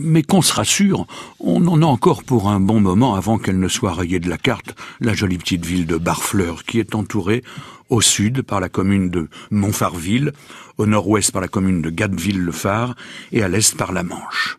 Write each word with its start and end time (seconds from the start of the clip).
Mais 0.00 0.22
qu'on 0.22 0.42
se 0.42 0.52
rassure, 0.52 1.06
on 1.40 1.66
en 1.66 1.82
a 1.82 1.86
encore 1.86 2.22
pour 2.22 2.48
un 2.48 2.60
bon 2.60 2.80
moment 2.80 3.16
avant 3.16 3.36
qu'elle 3.36 3.58
ne 3.58 3.66
soit 3.66 3.92
rayée 3.92 4.20
de 4.20 4.30
la 4.30 4.38
carte, 4.38 4.76
la 5.00 5.12
jolie 5.12 5.38
petite 5.38 5.66
ville 5.66 5.86
de 5.86 5.96
Barfleur, 5.96 6.62
qui 6.62 6.78
est 6.78 6.94
entourée 6.94 7.42
au 7.88 8.00
sud 8.00 8.42
par 8.42 8.60
la 8.60 8.68
commune 8.68 9.10
de 9.10 9.28
Montfarville, 9.50 10.32
au 10.76 10.86
nord-ouest 10.86 11.32
par 11.32 11.42
la 11.42 11.48
commune 11.48 11.82
de 11.82 11.90
Gatteville-le-Phare 11.90 12.94
et 13.32 13.42
à 13.42 13.48
l'est 13.48 13.76
par 13.76 13.92
la 13.92 14.04
Manche. 14.04 14.58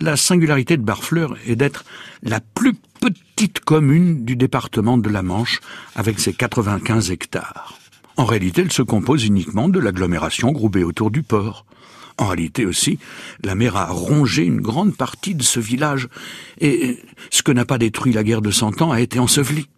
La 0.00 0.16
singularité 0.16 0.76
de 0.76 0.82
Barfleur 0.82 1.36
est 1.46 1.56
d'être 1.56 1.84
la 2.24 2.40
plus 2.40 2.74
petite 3.00 3.60
commune 3.60 4.24
du 4.24 4.34
département 4.34 4.98
de 4.98 5.08
la 5.08 5.22
Manche 5.22 5.60
avec 5.94 6.18
ses 6.18 6.32
95 6.32 7.12
hectares. 7.12 7.78
En 8.16 8.24
réalité, 8.24 8.62
elle 8.62 8.72
se 8.72 8.82
compose 8.82 9.24
uniquement 9.24 9.68
de 9.68 9.78
l'agglomération 9.78 10.50
groupée 10.50 10.82
autour 10.82 11.12
du 11.12 11.22
port. 11.22 11.64
En 12.18 12.28
réalité 12.28 12.64
aussi, 12.64 12.98
la 13.44 13.54
mer 13.54 13.76
a 13.76 13.86
rongé 13.86 14.44
une 14.44 14.60
grande 14.60 14.96
partie 14.96 15.34
de 15.34 15.42
ce 15.42 15.60
village, 15.60 16.08
et 16.60 16.98
ce 17.30 17.42
que 17.42 17.52
n'a 17.52 17.66
pas 17.66 17.78
détruit 17.78 18.12
la 18.12 18.24
guerre 18.24 18.42
de 18.42 18.50
Cent 18.50 18.80
Ans 18.80 18.90
a 18.90 19.00
été 19.00 19.18
enseveli. 19.18 19.68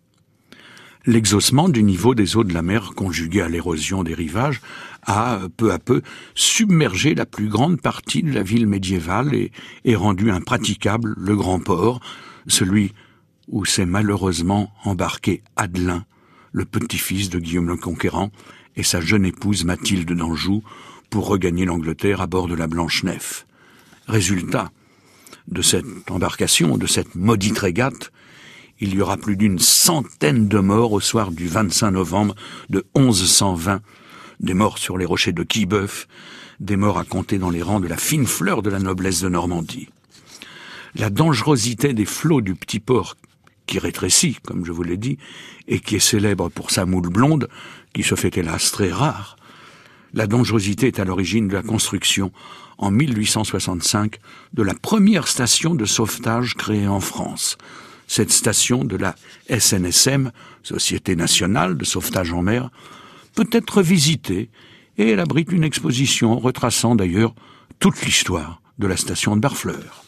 L'exhaussement 1.07 1.69
du 1.69 1.83
niveau 1.83 2.15
des 2.15 2.37
eaux 2.37 2.45
de 2.45 2.53
la 2.53 2.63
mer, 2.63 2.93
conjugué 2.95 3.41
à 3.41 3.49
l'érosion 3.49 4.05
des 4.05 4.15
rivages, 4.15 4.61
a 5.07 5.41
peu 5.57 5.73
à 5.73 5.79
peu 5.79 6.03
submergé 6.35 7.15
la 7.15 7.25
plus 7.25 7.49
grande 7.49 7.81
partie 7.81 8.23
de 8.23 8.33
la 8.33 8.43
ville 8.43 8.67
médiévale 8.67 9.35
et, 9.35 9.97
rendu 9.97 10.31
impraticable 10.31 11.15
le 11.17 11.35
grand 11.35 11.61
port, 11.61 12.01
celui 12.47 12.93
où 13.49 13.65
s'est 13.65 13.87
malheureusement 13.87 14.71
embarqué 14.85 15.43
Adelin, 15.57 16.05
le 16.53 16.67
petit-fils 16.67 17.31
de 17.31 17.39
Guillaume 17.39 17.69
le 17.69 17.77
Conquérant, 17.77 18.31
et 18.77 18.83
sa 18.83 19.01
jeune 19.01 19.25
épouse 19.25 19.65
Mathilde 19.65 20.13
d'Anjou, 20.13 20.63
pour 21.11 21.27
regagner 21.27 21.65
l'Angleterre 21.65 22.21
à 22.21 22.27
bord 22.27 22.49
de 22.49 22.55
la 22.55 22.67
Blanche-Nef. 22.67 23.47
Résultat 24.07 24.71
de 25.49 25.63
cette 25.63 26.11
embarcation, 26.11 26.77
de 26.77 26.87
cette 26.87 27.15
maudite 27.15 27.59
régate, 27.59 28.13
il 28.81 28.95
y 28.95 29.01
aura 29.01 29.17
plus 29.17 29.37
d'une 29.37 29.59
centaine 29.59 30.49
de 30.49 30.59
morts 30.59 30.93
au 30.93 31.01
soir 31.01 31.33
du 31.33 31.49
25 31.49 31.91
novembre 31.91 32.35
de 32.71 32.87
1120, 32.97 33.81
des 34.41 34.55
morts 34.55 34.79
sur 34.79 34.99
les 34.99 35.05
rochers 35.05 35.33
de 35.33 35.43
Quillebeuf, 35.43 36.07
des 36.61 36.77
morts 36.77 36.99
à 36.99 37.05
compter 37.05 37.39
dans 37.39 37.51
les 37.51 37.63
rangs 37.63 37.81
de 37.81 37.89
la 37.89 37.97
fine 37.97 38.27
fleur 38.27 38.63
de 38.63 38.71
la 38.71 38.79
noblesse 38.79 39.21
de 39.21 39.29
Normandie. 39.29 39.89
La 40.95 41.11
dangerosité 41.11 41.93
des 41.93 42.05
flots 42.05 42.41
du 42.41 42.55
petit 42.55 42.81
port 42.81 43.17
qui 43.67 43.79
rétrécit, 43.79 44.39
comme 44.45 44.65
je 44.65 44.73
vous 44.73 44.83
l'ai 44.83 44.97
dit, 44.97 45.19
et 45.67 45.81
qui 45.81 45.97
est 45.97 46.01
célèbre 46.01 46.49
pour 46.49 46.71
sa 46.71 46.87
moule 46.87 47.09
blonde, 47.09 47.49
qui 47.93 48.03
se 48.03 48.15
fait 48.15 48.37
hélas 48.37 48.71
très 48.73 48.91
rare, 48.91 49.37
la 50.15 50.27
dangerosité 50.27 50.87
est 50.87 51.01
à 51.01 51.05
l'origine 51.05 51.49
de 51.49 51.55
la 51.55 51.63
construction, 51.63 52.33
en 52.79 52.91
1865, 52.91 54.19
de 54.55 54.63
la 54.63 54.75
première 54.75 55.29
station 55.29 55.75
de 55.75 55.85
sauvetage 55.85 56.55
créée 56.55 56.87
en 56.87 57.01
France. 57.01 57.59
Cette 58.07 58.31
station 58.31 58.85
de 58.85 58.97
la 58.97 59.15
SNSM, 59.51 60.33
Société 60.63 61.17
nationale 61.17 61.77
de 61.77 61.85
sauvetage 61.85 62.33
en 62.33 62.43
mer, 62.43 62.71
peut 63.35 63.49
être 63.53 63.83
visitée 63.83 64.49
et 64.97 65.11
elle 65.11 65.21
abrite 65.21 65.53
une 65.53 65.65
exposition 65.65 66.39
retraçant 66.39 66.95
d'ailleurs 66.95 67.35
toute 67.79 68.03
l'histoire 68.03 68.61
de 68.79 68.87
la 68.87 68.97
station 68.97 69.37
de 69.37 69.41
Barfleur. 69.41 70.05